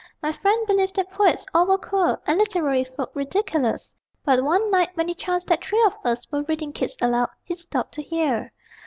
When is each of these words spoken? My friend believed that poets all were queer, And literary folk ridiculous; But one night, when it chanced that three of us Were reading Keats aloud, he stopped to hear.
My 0.19 0.31
friend 0.31 0.65
believed 0.65 0.95
that 0.95 1.11
poets 1.11 1.45
all 1.53 1.67
were 1.67 1.77
queer, 1.77 2.19
And 2.25 2.39
literary 2.39 2.83
folk 2.83 3.11
ridiculous; 3.13 3.93
But 4.25 4.43
one 4.43 4.71
night, 4.71 4.89
when 4.95 5.09
it 5.09 5.19
chanced 5.19 5.49
that 5.49 5.63
three 5.63 5.83
of 5.83 5.93
us 6.03 6.25
Were 6.31 6.41
reading 6.41 6.73
Keats 6.73 6.97
aloud, 7.03 7.29
he 7.43 7.53
stopped 7.53 7.93
to 7.93 8.01
hear. 8.01 8.51